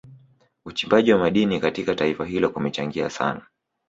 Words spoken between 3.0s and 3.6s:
sana